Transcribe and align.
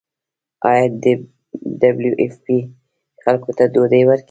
آیا 0.69 0.85
ډبلیو 1.81 2.13
ایف 2.21 2.33
پی 2.45 2.57
خلکو 3.23 3.49
ته 3.57 3.63
ډوډۍ 3.73 4.03
ورکوي؟ 4.05 4.19